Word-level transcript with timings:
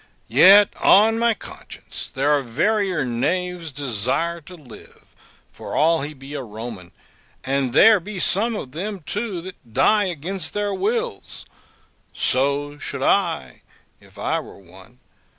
Yet, 0.33 0.73
on 0.81 1.19
my 1.19 1.35
conscience, 1.35 2.09
there 2.11 2.31
are 2.35 2.41
verier 2.41 3.05
knaves 3.05 3.71
desire 3.71 4.41
to 4.41 4.55
live, 4.55 5.05
for 5.51 5.75
all 5.75 6.01
he 6.01 6.15
be 6.15 6.33
a 6.33 6.41
Roman; 6.41 6.91
and 7.43 7.71
there 7.71 7.99
be 7.99 8.17
some 8.19 8.55
of 8.55 8.71
them 8.71 9.01
too 9.01 9.41
that 9.41 9.75
die 9.75 10.05
against 10.05 10.53
their 10.53 10.73
wills; 10.73 11.45
so 12.13 12.79
should 12.79 13.03
I, 13.03 13.61
if 13.99 14.17
I 14.17 14.39
were 14.39 14.57
one. 14.57 14.97